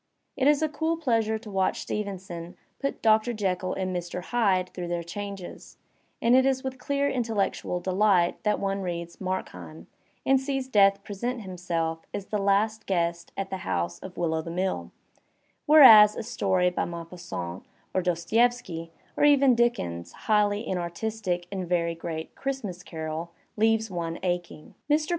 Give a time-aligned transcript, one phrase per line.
[0.35, 4.23] It is a cool pleasure to watch Stevenson put Doctor Jekyll and Mr.
[4.23, 5.77] Hyde through their changes,
[6.19, 9.85] and it is with dear intellectual delight that one reads ^^Markheim"
[10.25, 14.41] and sees Death present himself as the last guest at the house of "Will o'
[14.41, 14.89] the Mill";
[15.67, 17.61] whereas a story by Maupassant
[17.93, 24.73] or Dostolevski, or even Dickens's highly inartistic and very great "Christmas Carol," leaves one aching.
[24.89, 25.09] Mr.